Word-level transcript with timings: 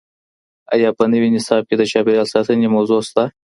آیا 0.73 0.89
په 0.97 1.03
نوي 1.13 1.29
نصاب 1.35 1.61
کي 1.69 1.75
د 1.77 1.81
چاپیریال 1.91 2.27
ساتنې 2.33 2.67
موضوع 2.75 3.01
سته؟ 3.09 3.23